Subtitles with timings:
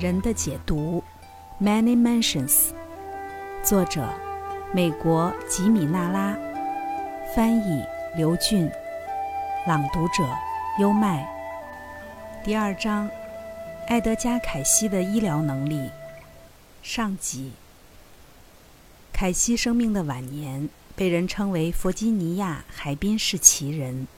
[0.00, 1.04] 人的解读
[1.60, 2.70] ，Many Mansions，
[3.62, 4.08] 作者，
[4.72, 6.34] 美国吉米·纳拉，
[7.36, 7.84] 翻译
[8.16, 8.70] 刘俊，
[9.66, 10.26] 朗读者
[10.78, 11.28] 优麦。
[12.42, 13.10] 第二章，
[13.88, 15.90] 埃德加·凯西的医疗能力，
[16.82, 17.52] 上集。
[19.12, 24.08] 凯西生命的晚年被人称为弗吉尼亚海滨式奇人，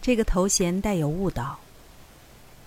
[0.00, 1.58] 这个头衔带有误导。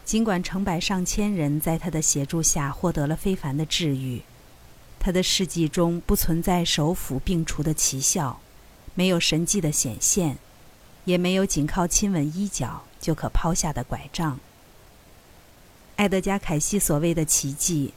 [0.08, 4.22] 尽管成百上千人在他的协助下获得了非凡的治愈，
[4.98, 8.40] 他的事迹中不存在手斧病除的奇效，
[8.96, 10.38] 没有神迹的显现，
[11.04, 14.40] 也没有仅靠亲吻衣角就可抛下的拐杖。
[15.98, 17.94] 埃德加·凯西所谓的奇迹，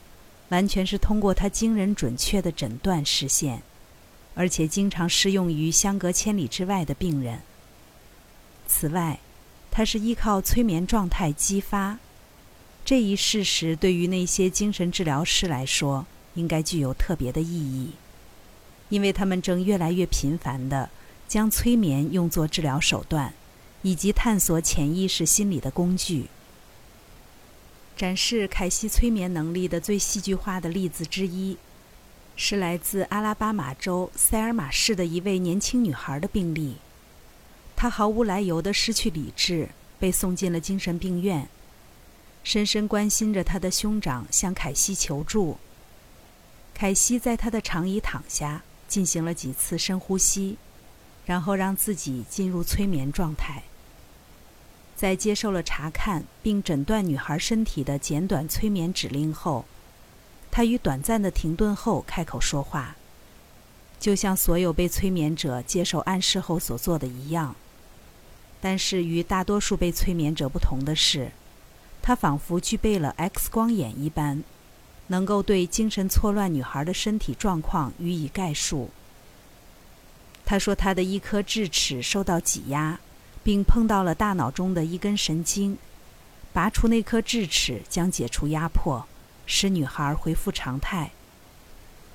[0.49, 3.63] 完全是通过他惊人准确的诊断实现，
[4.35, 7.43] 而且经常适用于相隔千里之外的病人。
[8.67, 9.21] 此外，
[9.81, 11.97] 他是依靠催眠状态激发，
[12.85, 17.93] 这一事实对于那些精神治疗师来说应该具有特别的意义，
[18.91, 20.91] 因为他们正越来越频繁地
[21.27, 23.33] 将催眠用作治疗手段，
[23.81, 26.27] 以及探索潜意识心理的工具。
[27.97, 31.57] 展示凯西催眠能力的最戏剧化的例子之一，
[32.37, 36.75] 是来自阿拉巴马州塞尔玛市的一位年轻女孩的病例。
[37.81, 41.49] 他毫无来由地失去理智，被送进了精神病院。
[42.45, 45.57] 深深关心着他的兄长向凯西求助。
[46.75, 50.59] 凯西在他的长椅躺下，进行了几次深呼吸，
[51.25, 53.63] 然后让自己进入催眠状态。
[54.95, 59.65] 在接受了查看并诊断女孩身体的简短催眠指令后，
[60.51, 62.97] 他于短暂的停顿后开口说话，
[63.99, 67.57] 就像所有被催眠者接受暗示后所做的一样。
[68.61, 71.33] 但是与大多数被催眠者不同的是，
[72.03, 74.43] 他仿佛具备了 X 光眼一般，
[75.07, 78.91] 能够对精神错乱女孩的身体状况予以概述。
[80.45, 83.01] 他说，他的一颗智齿受到挤压，
[83.43, 85.79] 并碰到了大脑中的一根神经，
[86.53, 89.07] 拔除那颗智齿将解除压迫，
[89.47, 91.13] 使女孩恢复常态。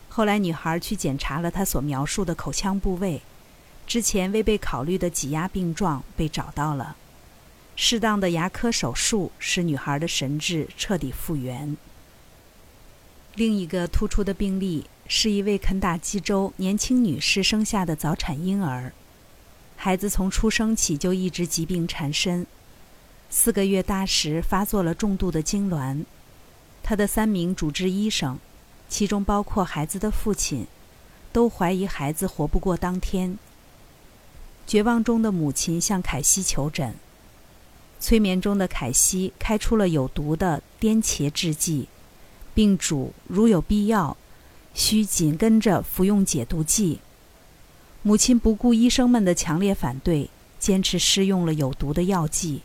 [0.09, 3.21] 后来，女孩去检查了他所描述的口腔部位。
[3.87, 6.95] 之前未被考虑的挤压病状被找到了，
[7.75, 11.77] 适当的牙科手术使女孩的神智彻底复原。
[13.35, 18.93] 另一个突出的病例是一位肯塔基州年轻女士生下的早产婴儿，
[19.75, 22.47] 孩子从出生起就一直疾病缠身，
[23.29, 26.05] 四个月大时发作了重度的痉挛，
[26.81, 28.39] 她的三名主治医生，
[28.87, 30.65] 其中包括孩子的父亲，
[31.33, 33.37] 都怀疑孩子活不过当天。
[34.67, 36.95] 绝望中的母亲向凯西求诊，
[37.99, 41.87] 催眠中的凯西开出了有毒的颠茄制剂，
[42.53, 44.17] 并嘱如有必要，
[44.73, 46.99] 需紧跟着服用解毒剂。
[48.01, 52.61] 母亲不顾医生们的强烈反对，坚持施用了有毒的药剂，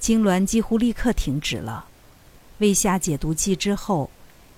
[0.00, 1.86] 痉挛几乎立刻停止了。
[2.58, 4.10] 喂下解毒剂之后，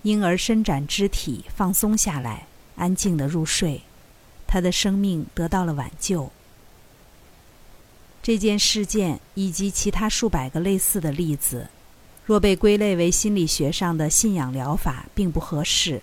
[0.03, 2.47] 婴儿伸展肢体，放松下来，
[2.77, 3.83] 安静地入睡，
[4.47, 6.31] 他的生命得到了挽救。
[8.29, 11.67] 这件事件以及其他数百个类似的例子，
[12.27, 16.03] 若被归类为心理学上的信仰疗法，并不合适，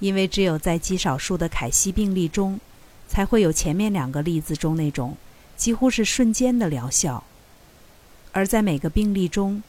[0.00, 2.58] 因为只有在极少数的凯西病例中，
[3.06, 5.16] 才会有前面两个例子中那种
[5.56, 7.22] 几乎是瞬间的疗效。
[8.32, 9.62] 而在每个病例中，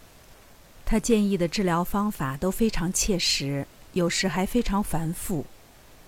[0.84, 5.46] 他建议的治疗方法都非常切实，有时还非常繁复，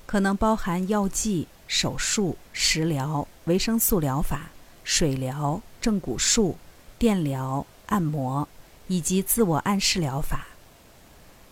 [0.07, 4.49] 可能包含药剂、手术、食疗、维生素疗法。
[4.91, 6.57] 水疗、正骨术、
[6.97, 8.47] 电疗、按摩
[8.87, 10.47] 以及自我暗示疗法。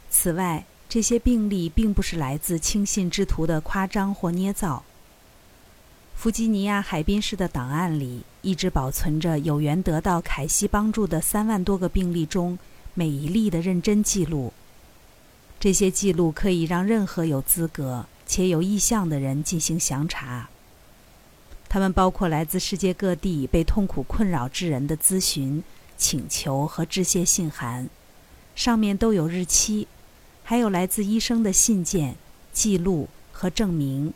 [0.09, 4.83] 此外，这些病例并不是来自轻信之徒的夸张或捏造。
[6.15, 12.57] 弗吉尼亚海滨市的档案里一直保存着有缘得到凯西帮助的三万多个病例中
[12.95, 14.51] 每一例的认真记录。
[15.59, 20.49] 这些记录可以让任何有资格且有意向的人进行详查。
[21.69, 25.61] 他们包括来自世界各地被痛苦困扰之人的咨询、
[25.97, 27.89] 请求和致谢信函，
[28.55, 29.87] 上面都有日期，
[30.45, 32.15] 还有来自医生的信件、
[32.53, 34.13] 记录和证明，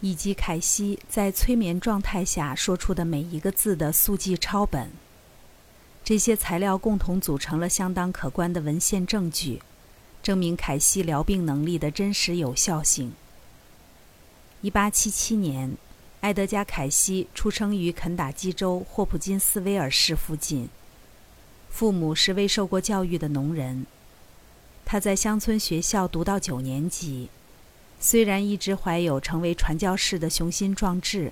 [0.00, 4.92] 以及凯西在催眠状态下说出的每一个字的速记抄本。
[6.04, 9.60] 这些材料共同组成了相当可观的文献证据，
[10.22, 13.12] 证明凯西疗病能力的真实有效性。
[14.60, 15.76] 一八七七年。
[16.24, 20.70] 埃德加·凯西出生于肯塔基州霍普金斯维尔市附近，
[21.68, 23.84] 父母是未受过教育的农人。
[24.86, 27.28] 他在乡村学校读到九年级，
[28.00, 31.30] 虽然一直怀有成为传教士的雄心壮志，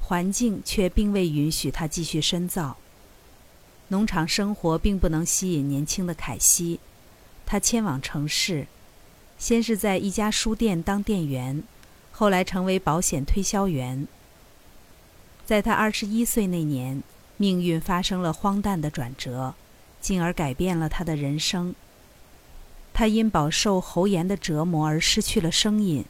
[0.00, 2.78] 环境却并未允许他继续深造。
[3.88, 6.80] 农场生活并不能吸引年轻的凯西，
[7.44, 8.66] 他迁往城市，
[9.38, 11.62] 先是在一家书店当店员，
[12.18, 14.08] 后来成为保险推销员。
[15.44, 17.02] 在他二十一岁那年，
[17.36, 19.54] 命运发生了荒诞的转折，
[20.00, 21.74] 进而改变了他的人生。
[22.94, 26.06] 他因饱受喉炎的折磨而失去了声音，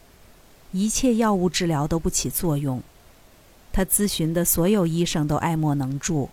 [0.71, 2.81] 一切药物治疗都不起作用，
[3.73, 6.31] 他咨询的所有医生都爱莫能助。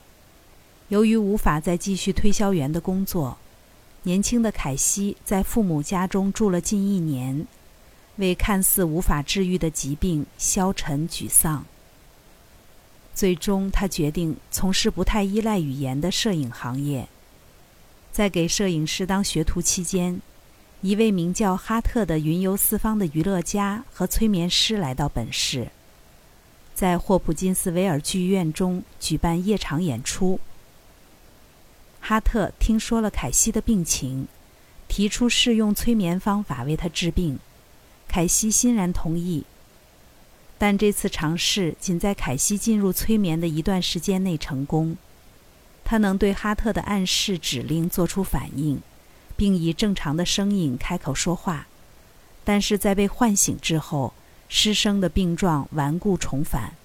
[0.89, 3.39] 由于无法再继续推销员的工作，
[4.03, 7.47] 年轻的凯西在父母家中住了近一年，
[8.17, 11.65] 为看似无法治愈的疾病消沉沮丧。
[13.15, 17.07] 最终，他决定从事不太依赖语言的摄影行业。
[18.11, 20.21] 在给摄影师当学徒期间，
[20.81, 25.69] 一位名叫哈特的云游四方的娱乐家和催眠师来到本市，
[26.75, 30.39] 在霍普金斯维尔剧院中举办夜场演出。
[31.99, 34.27] 哈特听说了凯西的病情，
[34.87, 37.39] 提出试用催眠方法为他治病，
[38.13, 39.43] 凯西欣然同意。
[40.59, 44.95] 但这次尝试仅在凯西进入催眠的一段时间内成功。
[45.83, 48.79] 他能对哈特的暗示指令做出反应，
[49.35, 51.65] 并以正常的声音开口说话。
[52.43, 54.13] 但是在被唤醒之后，
[54.47, 56.75] 失声的病状顽固重返。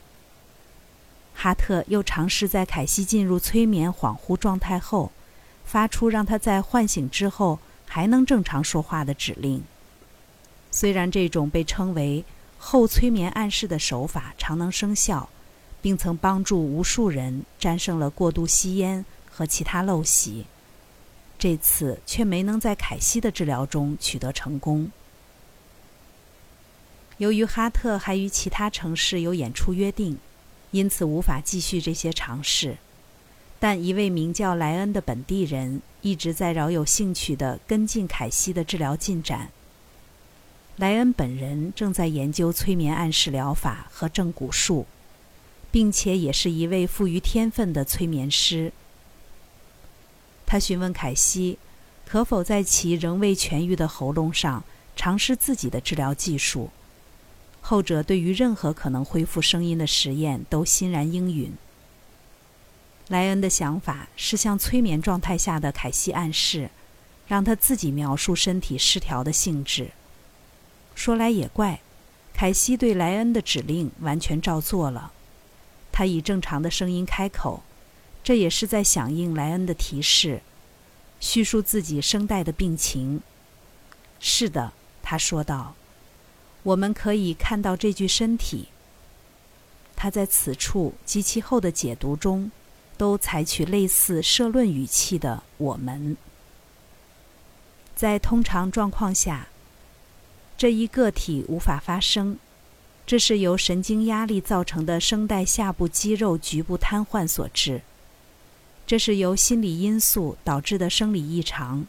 [1.34, 5.12] 哈特又尝试在凯西进入催眠恍惚状态后，
[5.66, 9.62] 发出让他在唤醒之后还能正常说话的指令。
[10.70, 12.24] 虽然这种被称为
[12.58, 15.28] 后催眠暗示的手法常能生效，
[15.80, 20.44] 并曾帮助无数人战胜了过度吸烟和其他陋习。
[21.38, 24.90] 这次却没能在凯西的治疗中取得成功。
[27.18, 30.18] 由于哈特还与其他城市有演出约定，
[30.72, 32.76] 因此无法继续这些尝试。
[33.60, 39.50] 但一位名叫莱恩的本地人一直在饶有兴趣地跟进凯西的治疗进展。
[40.78, 44.86] 莱恩本人正在研究催眠暗示疗法和正骨术，
[45.72, 48.72] 并且也是一位富于天分的催眠师。
[50.46, 51.58] 他询问凯西，
[52.06, 54.62] 可否在其仍未痊愈的喉咙上
[54.94, 56.70] 尝试自己的治疗技术。
[57.60, 61.52] 后者对于任何可能恢复声音的实验都欣然应允。
[63.08, 66.70] 莱恩的想法是向催眠状态下的凯西暗示，
[67.26, 69.90] 让他自己描述身体失调的性质。
[70.98, 71.80] 说来也怪，
[72.34, 75.12] 凯西对莱恩的指令完全照做了。
[75.92, 77.62] 他以正常的声音开口，
[78.24, 80.42] 这也是在响应莱恩的提示，
[81.20, 83.22] 叙述自己声带的病情。
[84.18, 85.76] 是的，他说道
[86.64, 88.66] ：“我们可以看到这具身体。”
[89.94, 92.50] 他在此处及其后的解读中，
[92.96, 96.16] 都采取类似社论语气的“我们”。
[97.94, 99.46] 在通常状况下。
[100.58, 102.36] 这一个体无法发声，
[103.06, 107.82] 这是由神经压力造成的声带下部肌肉局部瘫痪所致。
[108.84, 111.86] 这是由心理因素导致的生理异常，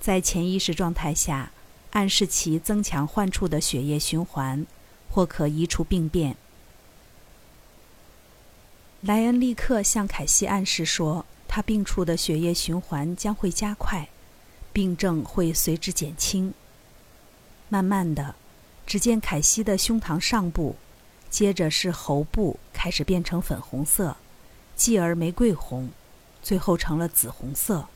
[0.00, 1.50] 在潜意识状态下，
[1.90, 4.64] 暗示其增强患处的血液循环，
[5.10, 6.36] 或可移除病变。
[9.00, 14.08] 莱恩立刻向凯西暗示说，他病处的血液循环将会加快，
[14.72, 16.54] 病症会随之减轻。
[17.70, 18.34] 慢慢的，
[18.84, 20.74] 只见凯西的胸膛上部，
[21.30, 24.16] 接着是喉部开始变成粉红色，
[24.74, 25.88] 继而玫瑰红，
[26.42, 27.86] 最后成了紫红色。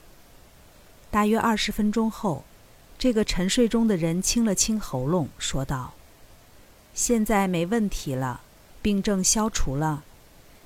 [1.10, 2.44] 大约二十分钟后，
[2.96, 5.94] 这个沉睡中的人清了清喉咙，说道
[6.94, 8.42] ：“现在没问题了，
[8.80, 10.04] 病症消除了，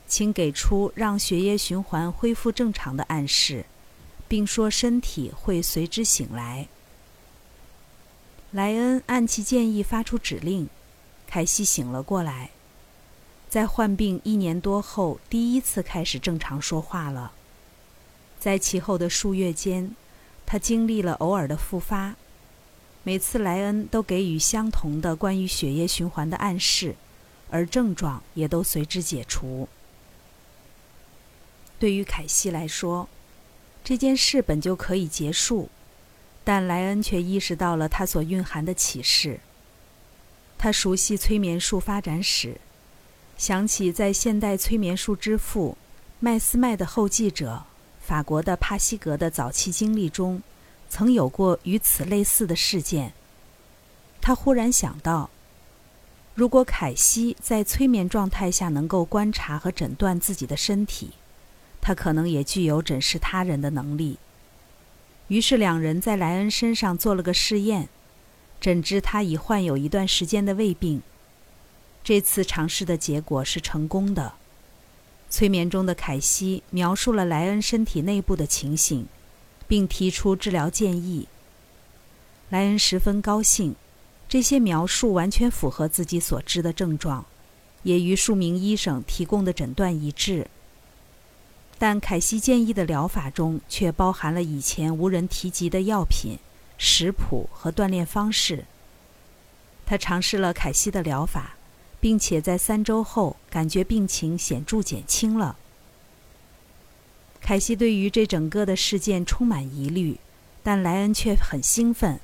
[0.06, 3.64] 请给出让血液循环恢复正常的暗示，
[4.28, 6.68] 并说身体会随之醒来。”
[8.50, 10.70] 莱恩按其建议发出指令，
[11.26, 12.48] 凯西醒了过来，
[13.46, 17.32] 在患病一年多后第一次开始正常说话了。
[18.40, 19.94] 在其后的数月间，
[20.46, 22.16] 他经历了偶尔的复发，
[23.02, 26.96] 每次莱恩都给予相同的关于血液循环的暗示，
[27.50, 29.68] 而症状也都随之解除。
[31.78, 33.10] 对于凯西来说，
[33.84, 35.68] 这件事本就可以结束。
[36.48, 39.38] 但莱恩却意识到了它所蕴含的启示。
[40.56, 42.58] 他熟悉催眠术发展史，
[43.36, 45.76] 想起在现代催眠术之父
[46.20, 47.64] 麦斯麦的后继者
[48.00, 50.42] 法国的帕西格的早期经历中，
[50.88, 53.12] 曾有过与此类似的事件。
[54.22, 55.28] 他忽然想到，
[56.34, 61.10] 如果凯西在催眠状态下能够观察和诊断自己的身体，
[61.82, 64.18] 他可能也具有诊视他人的能力。
[65.28, 67.88] 于是，两人在莱恩身上做了个试验，
[68.60, 71.02] 诊知他已患有一段时间的胃病。
[72.02, 74.32] 这次尝试的结果是成功的。
[75.30, 79.06] 催眠中的凯西描述了莱恩身体内部的情形，
[79.66, 81.28] 并提出治疗建议。
[82.48, 83.76] 莱恩十分高兴。
[84.30, 87.24] 这些描述完全符合自己所知的症状，
[87.82, 90.46] 也与数名医生提供的诊断一致。
[91.78, 96.38] 但凯西建议的疗法中却包含了以前无人提及的药品、
[96.76, 98.64] 食谱和锻炼方式。
[99.86, 101.54] 他尝试了凯西的疗法，
[102.00, 105.56] 并且在三周后感觉病情显著减轻了。
[107.40, 110.18] 凯西对于这整个的事件充满疑虑，
[110.62, 112.20] 但莱恩却很兴奋。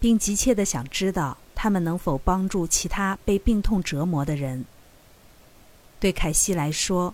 [0.00, 4.64] 并急切地想知道他们能否帮助其他被病痛折磨的人。
[5.98, 7.12] 对凯西来说，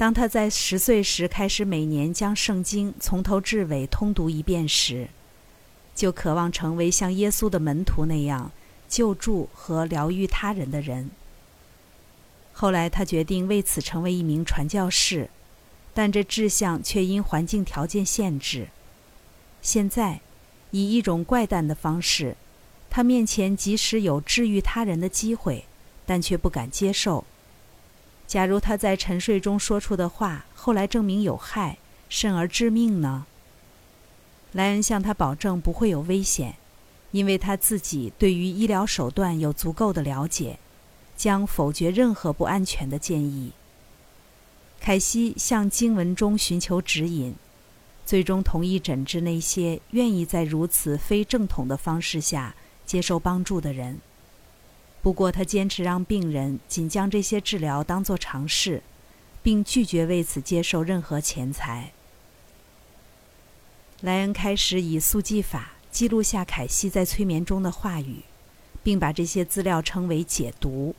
[0.00, 5.10] 当他在十岁时开始每年将圣经从头至尾通读一遍时，
[5.94, 8.50] 就渴望成为像耶稣的门徒那样
[8.88, 11.10] 救助和疗愈他人的人。
[12.54, 15.28] 后来，他决定为此成为一名传教士，
[15.92, 18.68] 但这志向却因环境条件限制。
[19.60, 20.20] 现在。
[20.72, 22.36] 以一种怪诞的方式，
[22.88, 25.64] 他面前即使有治愈他人的机会，
[26.06, 27.24] 但却不敢接受。
[28.30, 33.26] 假如他在沉睡中说出的话后来证明有害，甚而致命呢？
[34.52, 36.54] 莱恩向他保证不会有危险，
[37.10, 40.60] 因为他自己对于医疗手段有足够的了解，
[41.16, 43.50] 将否决任何不安全的建议。
[44.78, 47.34] 凯西向经文中寻求指引。
[48.06, 52.54] 最终同意诊治那些愿意在如此非正统的方式下
[52.86, 53.98] 接受帮助的人。
[55.02, 58.82] 不过，他坚持让病人仅将这些治疗当作尝试，
[59.42, 61.92] 并拒绝为此接受任何钱财。
[64.02, 68.22] 莱恩开始以速记法记录下凯西在催眠中的话语，
[68.82, 70.94] 并把这些资料称为“解读”。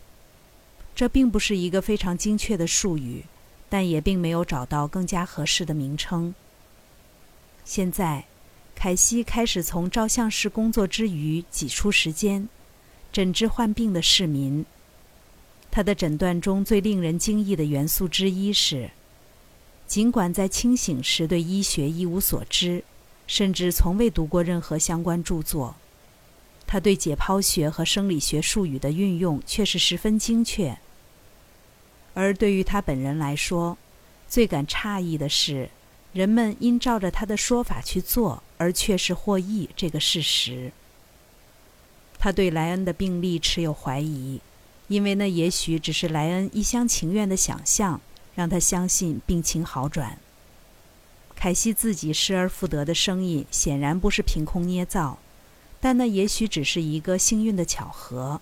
[0.96, 3.24] 这并不是一个非常精确的术语，
[3.70, 6.34] 但也并没有找到更加合适的名称。
[7.64, 8.26] 现在，
[8.76, 12.50] 凯西开始从照相室工作之余挤出时间，
[13.12, 14.66] 诊治患病的市民。
[15.70, 18.90] 他的诊断中最令人惊异的元素之一是，
[19.88, 22.84] 尽管在清醒时对医学一无所知，
[23.28, 25.76] 甚至从未读过任何相关著作，
[26.68, 30.78] 他对解剖学和生理学术语的运用却是十分精确。
[32.14, 33.78] 而对于他本人来说，
[34.28, 35.70] 最感诧异的是。
[36.14, 40.70] 人们因照着他的说法去做而确实获益这个事实。
[42.24, 44.40] 他对莱恩的病例持有怀疑，
[44.90, 48.00] 因为那也许只是莱恩一厢情愿的想象，
[48.36, 50.20] 让他相信病情好转。
[51.36, 55.18] 凯西自己失而复得的声音显然不是凭空捏造，
[55.80, 58.40] 但那也许只是一个幸运的巧合，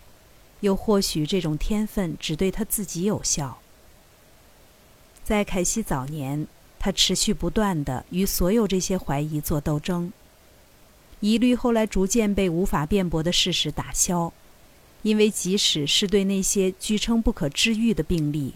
[0.59, 3.59] 又或许这种天分只对他自己有效。
[5.23, 6.45] 在凯西早年。
[6.81, 10.13] 他持续不断地与所有这些怀疑做斗争，
[11.21, 14.31] 疑虑后来逐渐被无法辩驳的事实打消，
[15.01, 18.53] 因为即使是对那些据称不可治愈的病例，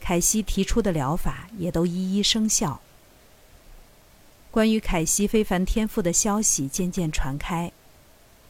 [0.00, 2.80] 凯西提出的疗法也都一一生效。
[4.50, 7.70] 关于凯西非凡天赋的消息渐渐传开。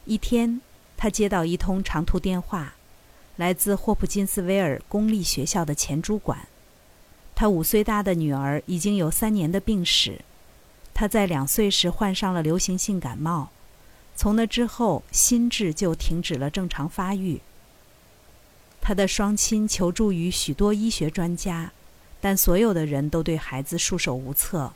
[0.05, 0.59] 一天，
[0.97, 2.73] 他接到一通长途电话，
[3.35, 6.47] 来自霍普金斯维尔公立学校的前主管。
[7.35, 10.21] 他五岁大的女儿已经有三年的病史，
[11.01, 13.49] 他在两岁时患上了流行性感冒，
[14.15, 17.41] 从那之后心智就停止了正常发育。
[18.79, 21.71] 他的双亲求助于许多医学专家，
[22.19, 24.73] 但所有的人都对孩子束手无策。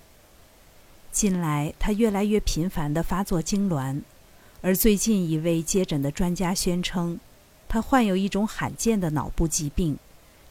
[1.12, 4.01] 近来他越来越频繁地发作痉挛，
[4.63, 7.20] 而最近一位接诊的专家宣称，
[7.70, 10.00] 他患有一种罕见的脑部疾病，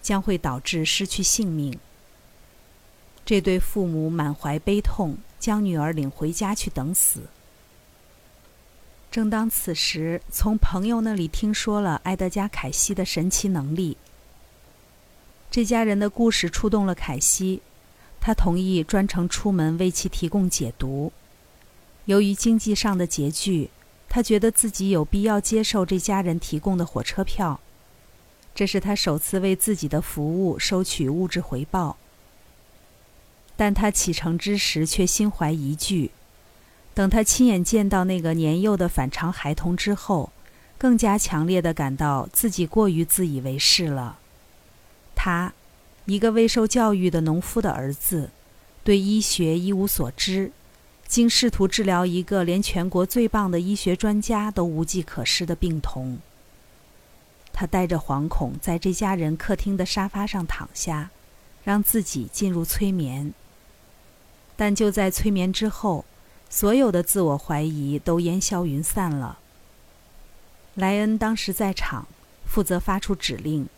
[0.01, 1.77] 将会导致失去性命。
[3.25, 7.25] 这对父母满怀悲痛，将女儿领回家去等死。
[9.11, 13.99] 正当此时，从朋友那里听说了埃德加·凯西的神奇能力。
[15.51, 17.61] 这家人的故事触动了凯西，
[18.23, 21.13] 他同意专程出门为其提供解读。
[22.07, 23.69] 由于经济上的拮据，
[24.09, 27.61] 他觉得自己有必要接受这家人提供的火车票。
[28.55, 31.99] 这是他首次为自己的服务收取物质回报。
[33.57, 36.11] 但他启程之时却心怀疑惧，
[36.93, 40.33] 等他亲眼见到那个年幼的反常孩童之后，
[40.77, 44.19] 更加强烈的感到自己过于自以为是了。
[45.15, 45.53] 他，
[46.07, 48.31] 一个未受教育的农夫的儿子，
[48.83, 50.51] 对医学一无所知，
[51.07, 56.19] 竟试图治疗一个连全国最棒的医学专家都无计可施的病童。
[57.53, 61.11] 他带着惶恐在这家人客厅的沙发上躺下，
[61.63, 63.33] 让自己进入催眠。
[64.57, 66.05] 但就在催眠之后，
[66.49, 69.39] 所有的自我怀疑都烟消云散了。
[70.75, 72.07] 莱恩当时在场，
[72.47, 73.69] 负责发出指令，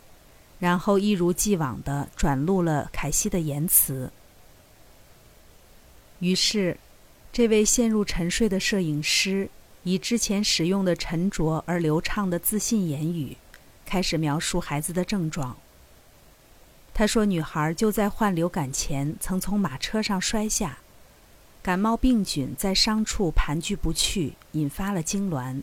[0.59, 4.11] 然后一如既往地转录了凯西的言辞。
[6.19, 6.77] 于是，
[7.31, 9.49] 这位陷入沉睡的摄影师
[9.83, 13.37] 以之前使用的沉着而流畅的自信言语。
[13.85, 15.55] 开始描述孩子的症状。
[16.97, 20.79] 他说：“女孩就在患流感前曾从马车上摔下，
[21.61, 25.61] 感冒病菌在伤处盘踞不去，引发了痉挛。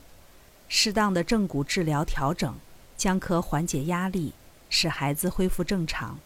[0.69, 2.55] 适当的正骨治疗调整
[2.97, 4.33] 将可缓解压力，
[4.71, 6.21] 使孩子恢复正常。”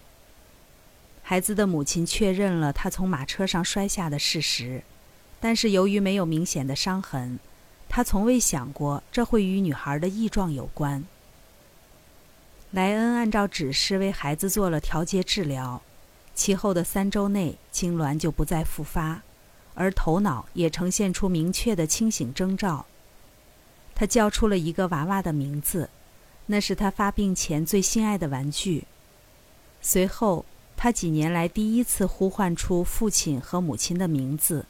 [1.25, 4.83] 孩子的母亲确认了他从马车上摔下的事实，
[5.41, 7.39] 但是由于没有明显的伤痕，
[7.89, 11.03] 他从未想过这会与女孩的异状有关。
[12.71, 15.81] 莱恩按照指示为孩子做了调节治疗，
[16.35, 19.23] 其后的三周内痉挛就不再复发，
[19.75, 22.85] 而头脑也呈现出明确的清醒征兆。
[23.95, 25.89] 他叫出了一个娃娃的名字，
[26.45, 28.85] 那是他发病前最心爱的玩具。
[29.81, 30.45] 随后，
[30.77, 34.67] 他几年来第一次呼唤出父亲和母亲的名字。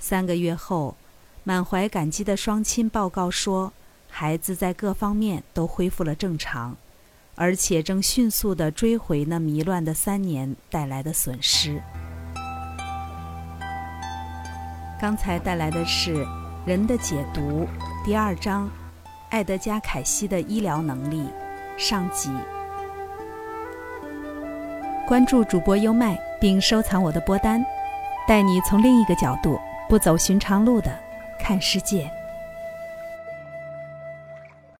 [0.00, 0.96] 三个月后，
[1.44, 3.72] 满怀感激的双亲报告说。
[4.20, 6.76] 孩子在各方面都恢复了正常，
[7.36, 11.80] 而且正迅速地追回那迷乱的三年带来的损失。
[15.00, 16.24] 刚才带来的是
[16.66, 17.40] 《人的解读》
[18.04, 18.68] 第二章，
[19.30, 21.24] 艾德加·凯西的医疗能力
[21.76, 22.32] 上集。
[25.06, 27.64] 关注主播优麦，并收藏我的播单，
[28.26, 30.92] 带你从另一个角度、不走寻常路的
[31.38, 32.10] 看世界。